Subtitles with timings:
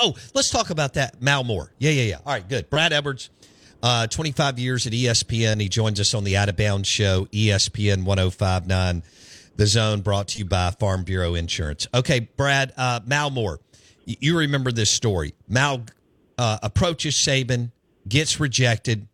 [0.00, 1.20] Oh, let's talk about that.
[1.20, 1.72] Mal Moore.
[1.78, 2.16] Yeah, yeah, yeah.
[2.24, 2.70] All right, good.
[2.70, 3.30] Brad Edwards,
[3.82, 5.60] uh, 25 years at ESPN.
[5.60, 9.02] He joins us on the Out of Bounds show, ESPN 1059.
[9.56, 11.86] The Zone brought to you by Farm Bureau Insurance.
[11.94, 13.60] Okay, Brad, uh, Mal Moore.
[14.04, 15.34] You remember this story.
[15.48, 15.84] Mal
[16.38, 17.70] uh, approaches Saban,
[18.08, 19.06] gets rejected,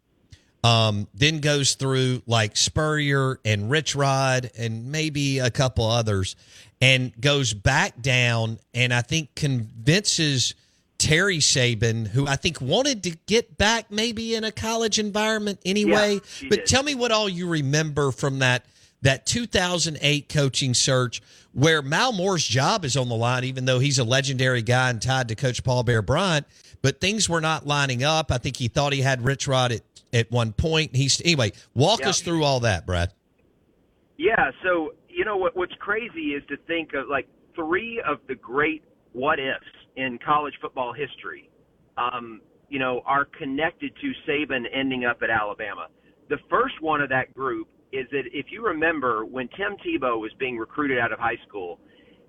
[0.64, 6.36] um, then goes through like Spurrier and Rich Rod and maybe a couple others
[6.80, 10.54] and goes back down and I think convinces
[10.98, 16.14] Terry Saban, who I think wanted to get back maybe in a college environment anyway.
[16.40, 16.66] Yeah, but did.
[16.66, 18.64] tell me what all you remember from that
[19.02, 23.98] that 2008 coaching search where Mal Moore's job is on the line, even though he's
[23.98, 26.46] a legendary guy and tied to Coach Paul Bear Bryant.
[26.82, 28.30] But things were not lining up.
[28.32, 30.96] I think he thought he had Rich Rod at, at one point.
[30.96, 31.52] He's anyway.
[31.74, 32.08] Walk Yeah.
[32.10, 33.12] us through all that, Brad.
[34.16, 38.34] Yeah, so you know what what's crazy is to think of like three of the
[38.34, 39.64] great what ifs
[39.98, 41.50] in college football history.
[41.98, 45.88] Um, you know, are connected to Saban ending up at Alabama.
[46.28, 50.30] The first one of that group is that if you remember when Tim Tebow was
[50.38, 51.80] being recruited out of high school,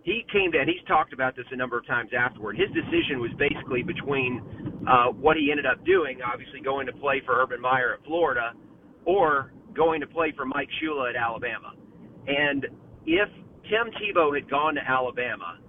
[0.01, 2.57] he came and he's talked about this a number of times afterward.
[2.57, 4.41] His decision was basically between
[4.89, 8.53] uh, what he ended up doing, obviously going to play for Urban Meyer at Florida,
[9.05, 11.73] or going to play for Mike Shula at Alabama.
[12.27, 12.65] And
[13.05, 13.29] if
[13.69, 15.59] Tim Tebow had gone to Alabama,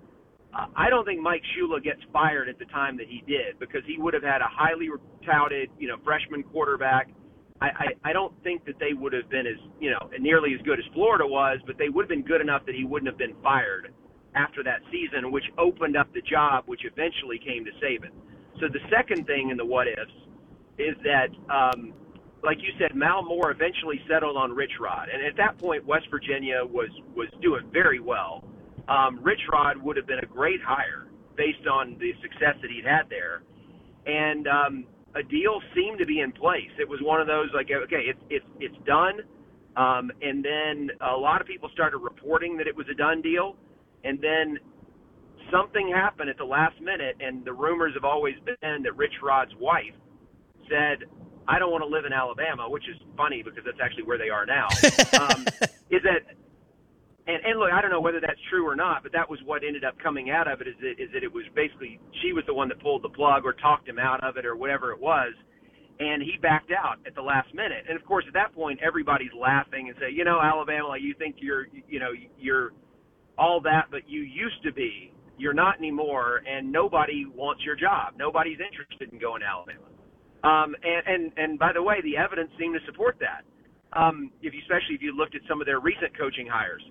[0.53, 3.98] I don't think Mike Shula gets fired at the time that he did because he
[3.98, 4.89] would have had a highly
[5.25, 7.09] touted, you know, freshman quarterback.
[7.61, 10.61] I, I, I don't think that they would have been as, you know, nearly as
[10.62, 13.19] good as Florida was, but they would have been good enough that he wouldn't have
[13.19, 13.92] been fired
[14.34, 18.11] after that season, which opened up the job, which eventually came to Saban.
[18.61, 20.11] So the second thing in the what ifs
[20.79, 21.92] is that, um,
[22.42, 26.07] like you said, Mal Moore eventually settled on Rich Rod, and at that point, West
[26.11, 28.45] Virginia was was doing very well.
[28.89, 32.84] Um, Rich Rod would have been a great hire based on the success that he'd
[32.84, 33.42] had there,
[34.06, 36.70] and um, a deal seemed to be in place.
[36.78, 39.20] It was one of those like, okay, it's it's it's done,
[39.77, 43.57] um, and then a lot of people started reporting that it was a done deal,
[44.05, 44.58] and then
[45.52, 49.55] something happened at the last minute, and the rumors have always been that Rich Rod's
[49.58, 49.95] wife
[50.68, 51.05] said,
[51.48, 54.30] "I don't want to live in Alabama," which is funny because that's actually where they
[54.30, 54.68] are now.
[55.20, 55.47] um,
[55.91, 56.23] is that
[57.30, 59.63] and, and look, I don't know whether that's true or not, but that was what
[59.64, 60.68] ended up coming out of it.
[60.68, 63.45] Is that, is that it was basically she was the one that pulled the plug
[63.45, 65.33] or talked him out of it or whatever it was,
[65.98, 67.85] and he backed out at the last minute.
[67.89, 71.14] And of course, at that point, everybody's laughing and say, you know, Alabama, like you
[71.18, 72.73] think you're, you know, you're
[73.39, 75.12] all that, but you used to be.
[75.39, 78.12] You're not anymore, and nobody wants your job.
[78.18, 79.89] Nobody's interested in going to Alabama.
[80.45, 83.45] Um, and, and and by the way, the evidence seemed to support that.
[83.92, 86.83] Um, if you, especially if you looked at some of their recent coaching hires,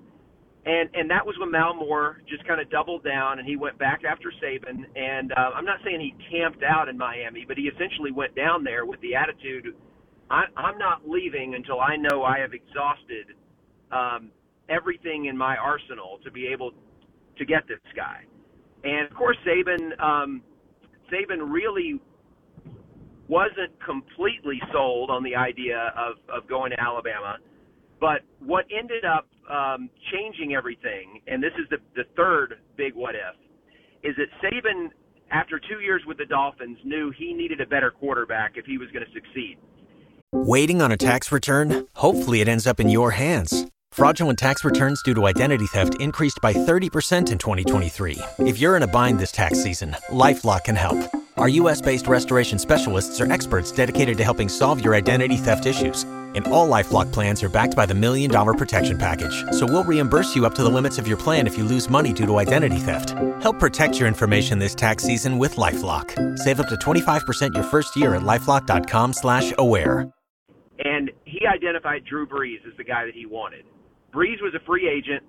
[0.65, 3.77] and and that was when Mal Moore just kind of doubled down and he went
[3.77, 4.85] back after Saban.
[4.95, 8.63] And uh, I'm not saying he camped out in Miami, but he essentially went down
[8.63, 9.73] there with the attitude,
[10.29, 13.27] I, I'm not leaving until I know I have exhausted
[13.91, 14.31] um,
[14.69, 16.71] everything in my arsenal to be able
[17.37, 18.25] to get this guy.
[18.83, 20.41] And of course, Saban um,
[21.11, 22.01] Saban really
[23.29, 27.37] wasn't completely sold on the idea of, of going to Alabama.
[27.99, 33.15] But what ended up um, changing everything, and this is the, the third big what
[33.15, 33.35] if,
[34.03, 34.89] is that Saban,
[35.31, 38.89] after two years with the Dolphins, knew he needed a better quarterback if he was
[38.91, 39.57] going to succeed.
[40.31, 41.87] Waiting on a tax return?
[41.95, 43.65] Hopefully, it ends up in your hands.
[43.91, 48.19] Fraudulent tax returns due to identity theft increased by 30% in 2023.
[48.39, 50.99] If you're in a bind this tax season, LifeLock can help.
[51.37, 51.81] Our U.S.
[51.81, 56.05] based restoration specialists are experts dedicated to helping solve your identity theft issues.
[56.35, 59.43] And all LifeLock plans are backed by the Million Dollar Protection Package.
[59.51, 62.13] So we'll reimburse you up to the limits of your plan if you lose money
[62.13, 63.11] due to identity theft.
[63.41, 66.37] Help protect your information this tax season with LifeLock.
[66.37, 70.09] Save up to 25% your first year at LifeLock.com slash aware.
[70.85, 73.65] And he identified Drew Brees as the guy that he wanted.
[74.13, 75.23] Brees was a free agent.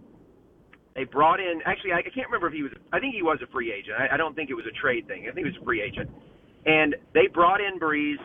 [0.95, 3.47] They brought in, actually, I can't remember if he was, I think he was a
[3.53, 3.97] free agent.
[3.99, 5.27] I, I don't think it was a trade thing.
[5.29, 6.11] I think he was a free agent.
[6.67, 8.17] And they brought in Brees,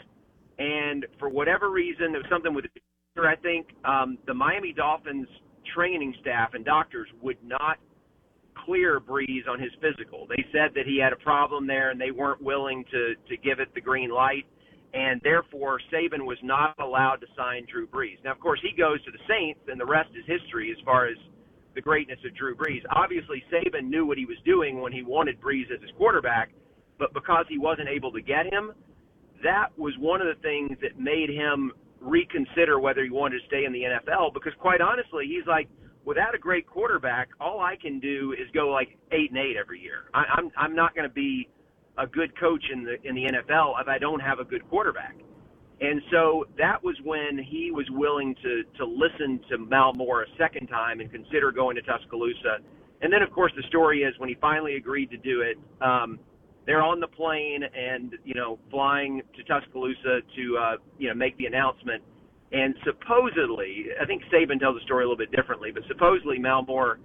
[0.59, 2.65] and for whatever reason, there was something with,
[3.17, 5.27] I think, um, the Miami Dolphins
[5.73, 7.77] training staff and doctors would not
[8.65, 10.27] clear Brees on his physical.
[10.27, 13.59] They said that he had a problem there, and they weren't willing to to give
[13.59, 14.45] it the green light,
[14.93, 18.17] and therefore Saban was not allowed to sign Drew Brees.
[18.23, 21.07] Now, of course, he goes to the Saints, and the rest is history as far
[21.07, 21.17] as
[21.75, 22.81] the greatness of Drew Brees.
[22.91, 26.51] Obviously, Saban knew what he was doing when he wanted Brees as his quarterback,
[26.97, 28.71] but because he wasn't able to get him,
[29.45, 31.71] that was one of the things that made him
[32.01, 34.33] reconsider whether he wanted to stay in the NFL.
[34.33, 35.69] Because quite honestly, he's like,
[36.03, 39.79] without a great quarterback, all I can do is go like eight and eight every
[39.79, 40.09] year.
[40.13, 41.47] I, I'm I'm not going to be
[41.97, 45.15] a good coach in the in the NFL if I don't have a good quarterback.
[45.81, 50.27] And so that was when he was willing to to listen to Mal Moore a
[50.37, 52.57] second time and consider going to Tuscaloosa.
[53.01, 55.57] And then, of course, the story is when he finally agreed to do it.
[55.81, 56.17] Um,
[56.65, 61.37] they're on the plane and you know flying to Tuscaloosa to uh, you know make
[61.37, 62.03] the announcement.
[62.51, 66.63] And supposedly, I think Saban tells the story a little bit differently, but supposedly Mal
[66.63, 66.99] Moore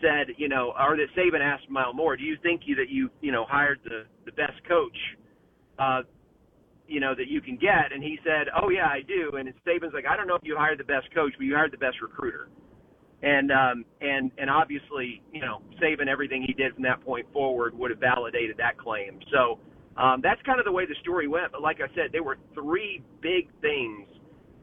[0.00, 3.10] said, you know, or that Saban asked Mal Moore, "Do you think you that you
[3.20, 4.96] you know hired the the best coach,
[5.78, 6.02] uh,
[6.86, 9.94] you know, that you can get?" And he said, "Oh yeah, I do." And Saban's
[9.94, 12.00] like, "I don't know if you hired the best coach, but you hired the best
[12.00, 12.48] recruiter."
[13.22, 17.76] And um, and and obviously, you know, Saban everything he did from that point forward
[17.78, 19.20] would have validated that claim.
[19.32, 19.60] So
[19.96, 21.52] um, that's kind of the way the story went.
[21.52, 24.08] But like I said, there were three big things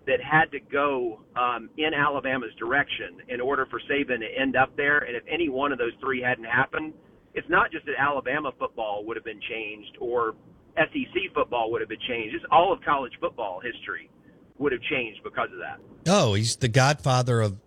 [0.07, 4.75] that had to go um, in Alabama's direction in order for Saban to end up
[4.75, 4.99] there.
[4.99, 6.93] And if any one of those three hadn't happened,
[7.35, 10.33] it's not just that Alabama football would have been changed or
[10.75, 12.35] SEC football would have been changed.
[12.35, 14.09] It's all of college football history
[14.57, 15.79] would have changed because of that.
[16.07, 17.57] Oh, he's the godfather of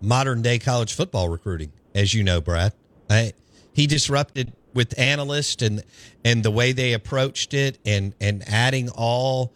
[0.00, 2.72] modern day college football recruiting, as you know, Brad.
[3.08, 3.32] I,
[3.72, 5.82] he disrupted with analysts and
[6.24, 9.52] and the way they approached it, and and adding all,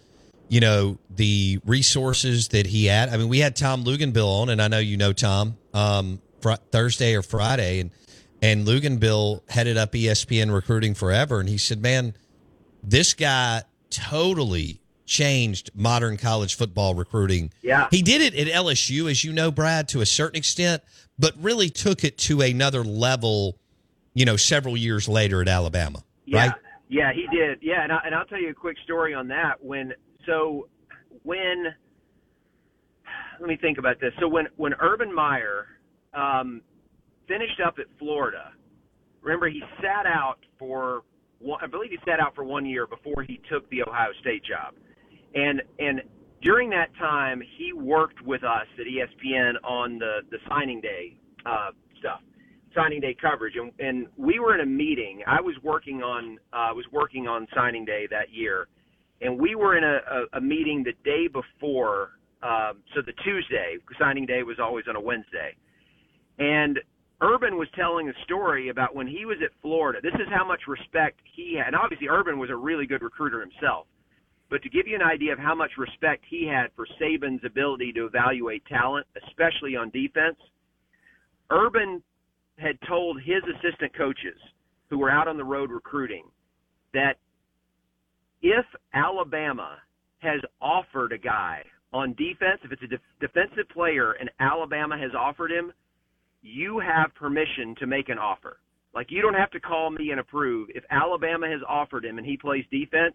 [0.48, 3.08] you know, the resources that he had.
[3.08, 6.52] I mean, we had Tom Luginbill on, and I know you know Tom um, fr-
[6.72, 7.90] Thursday or Friday, and
[8.42, 12.14] and Luginbill headed up ESPN recruiting forever, and he said, "Man,
[12.82, 17.50] this guy totally changed modern college football recruiting.
[17.60, 17.88] Yeah.
[17.90, 20.82] He did it at LSU, as you know, Brad, to a certain extent,
[21.18, 23.58] but really took it to another level,
[24.14, 26.04] you know, several years later at Alabama.
[26.24, 26.46] Yeah.
[26.46, 26.54] Right?
[26.88, 27.58] Yeah, he did.
[27.60, 29.62] Yeah, and, I, and I'll tell you a quick story on that.
[29.62, 29.92] When
[30.26, 30.68] so
[31.22, 31.66] when
[33.38, 34.12] let me think about this.
[34.20, 35.66] So when when Urban Meyer
[36.14, 36.62] um,
[37.28, 38.52] finished up at Florida,
[39.22, 41.02] remember he sat out for
[41.38, 44.42] one, I believe he sat out for one year before he took the Ohio State
[44.44, 44.74] job,
[45.34, 46.02] and and
[46.42, 51.16] during that time he worked with us at ESPN on the the signing day
[51.46, 52.20] uh, stuff,
[52.74, 55.22] signing day coverage, and, and we were in a meeting.
[55.26, 58.68] I was working on uh, was working on signing day that year,
[59.20, 62.10] and we were in a, a, a meeting the day before.
[62.42, 65.54] Um, so the Tuesday signing day was always on a Wednesday,
[66.38, 66.78] and
[67.22, 70.00] Urban was telling a story about when he was at Florida.
[70.02, 71.68] This is how much respect he had.
[71.68, 73.86] And obviously, Urban was a really good recruiter himself.
[74.50, 77.92] But to give you an idea of how much respect he had for Saban's ability
[77.92, 80.36] to evaluate talent, especially on defense,
[81.50, 82.02] Urban
[82.58, 84.38] had told his assistant coaches
[84.90, 86.24] who were out on the road recruiting
[86.92, 87.14] that
[88.42, 89.78] if Alabama
[90.18, 91.62] has offered a guy
[91.92, 95.72] on defense, if it's a def- defensive player and Alabama has offered him,
[96.42, 98.58] you have permission to make an offer.
[98.94, 100.68] Like you don't have to call me and approve.
[100.74, 103.14] If Alabama has offered him and he plays defense,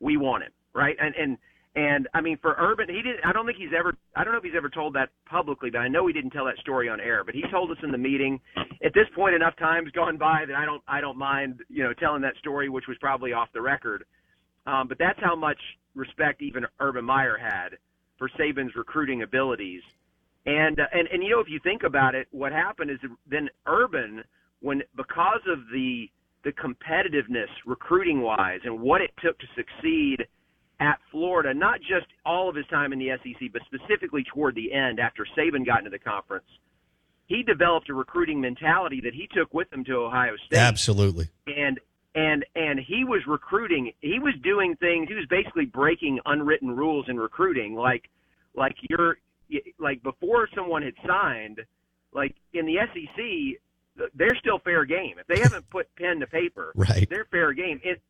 [0.00, 0.96] we want him, right?
[1.00, 1.38] And and
[1.74, 3.24] and I mean for Urban, he didn't.
[3.24, 3.94] I don't think he's ever.
[4.14, 6.44] I don't know if he's ever told that publicly, but I know he didn't tell
[6.44, 7.24] that story on air.
[7.24, 8.40] But he told us in the meeting.
[8.84, 10.82] At this point, enough time's gone by that I don't.
[10.86, 14.04] I don't mind, you know, telling that story, which was probably off the record.
[14.66, 15.58] Um, but that's how much
[15.94, 17.76] respect even Urban Meyer had
[18.18, 19.82] for Saban's recruiting abilities.
[20.44, 22.98] And, uh, and and you know if you think about it, what happened is
[23.28, 24.22] then Urban,
[24.60, 26.08] when because of the
[26.44, 30.26] the competitiveness recruiting wise and what it took to succeed
[30.82, 34.72] at Florida, not just all of his time in the SEC, but specifically toward the
[34.72, 36.46] end after Saban got into the conference,
[37.26, 40.58] he developed a recruiting mentality that he took with him to Ohio State.
[40.58, 41.28] Absolutely.
[41.46, 41.78] And
[42.16, 43.92] and and he was recruiting.
[44.00, 45.08] He was doing things.
[45.08, 48.10] He was basically breaking unwritten rules in recruiting, like
[48.54, 49.18] like you're
[49.78, 51.60] like before someone had signed,
[52.12, 55.14] like in the SEC, they're still fair game.
[55.18, 57.08] If they haven't put pen to paper, right.
[57.08, 57.80] they're fair game.
[57.84, 58.02] It,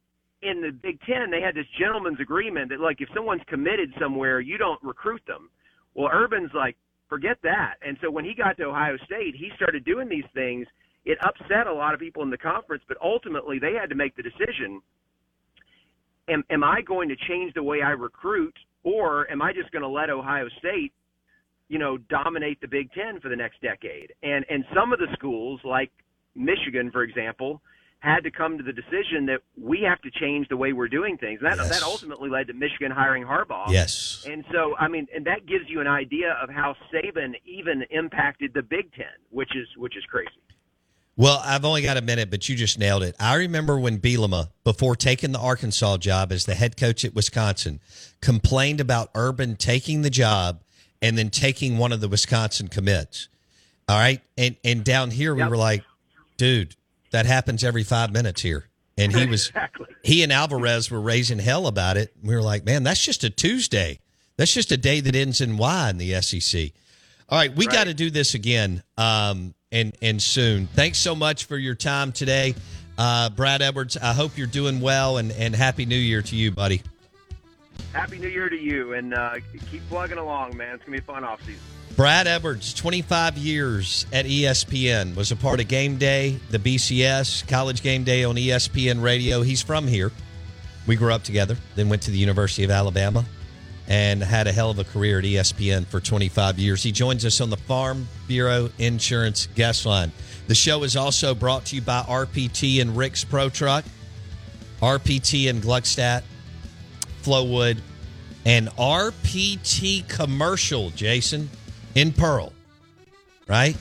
[0.42, 4.40] in the Big Ten, they had this gentleman's agreement that like if someone's committed somewhere,
[4.40, 5.50] you don't recruit them.
[5.94, 6.76] Well, Urban's like,
[7.08, 7.74] forget that.
[7.86, 10.66] And so when he got to Ohio State, he started doing these things.
[11.04, 14.16] It upset a lot of people in the conference, but ultimately they had to make
[14.16, 14.80] the decision.
[16.28, 19.82] Am, am I going to change the way I recruit, or am I just going
[19.82, 20.92] to let Ohio State
[21.72, 24.12] you know, dominate the Big Ten for the next decade.
[24.22, 25.90] And and some of the schools, like
[26.34, 27.62] Michigan, for example,
[28.02, 31.16] had to come to the decision that we have to change the way we're doing
[31.16, 31.40] things.
[31.40, 31.70] And that yes.
[31.70, 33.70] that ultimately led to Michigan hiring Harbaugh.
[33.70, 34.26] Yes.
[34.28, 38.54] And so I mean, and that gives you an idea of how Saban even impacted
[38.54, 40.30] the Big Ten, which is which is crazy.
[41.16, 43.14] Well, I've only got a minute, but you just nailed it.
[43.20, 47.80] I remember when Bielema, before taking the Arkansas job as the head coach at Wisconsin,
[48.20, 50.62] complained about Urban taking the job
[51.00, 53.28] and then taking one of the Wisconsin commits.
[53.88, 54.20] All right.
[54.36, 55.50] And and down here we yep.
[55.50, 55.84] were like,
[56.36, 56.74] dude,
[57.12, 58.68] that happens every five minutes here.
[58.98, 59.86] and he was exactly.
[60.04, 62.12] he and Alvarez were raising hell about it.
[62.22, 64.00] We were like, man, that's just a Tuesday.
[64.36, 66.72] That's just a day that ends in Y in the SEC.
[67.28, 67.72] All right, we Right.
[67.74, 70.66] got to do this again, um, and and soon.
[70.66, 72.54] Thanks so much for your time today,
[72.98, 73.96] uh, Brad Edwards.
[73.96, 76.82] I hope you're doing well, and and happy New Year to you, buddy.
[77.94, 79.34] Happy New Year to you, and uh,
[79.70, 80.74] keep plugging along, man.
[80.74, 81.60] It's gonna be a fun off season.
[81.96, 87.82] Brad Edwards, 25 years at ESPN, was a part of Game Day, the BCS, College
[87.82, 89.42] Game Day on ESPN Radio.
[89.42, 90.10] He's from here.
[90.86, 93.26] We grew up together, then went to the University of Alabama
[93.88, 96.82] and had a hell of a career at ESPN for 25 years.
[96.82, 100.12] He joins us on the Farm Bureau Insurance Guest Line.
[100.46, 103.84] The show is also brought to you by RPT and Rick's Pro Truck,
[104.80, 106.22] RPT in Gluckstadt,
[107.22, 107.80] Flowwood,
[108.46, 111.50] and RPT Commercial, Jason,
[111.94, 112.52] in Pearl,
[113.48, 113.76] right?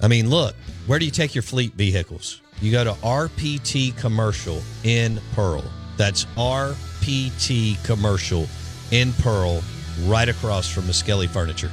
[0.00, 0.54] I mean, look,
[0.86, 2.42] where do you take your fleet vehicles?
[2.60, 5.64] You go to RPT Commercial in Pearl.
[5.96, 8.46] That's RPT Commercial
[8.90, 9.62] in Pearl,
[10.04, 11.70] right across from the Skelly Furniture.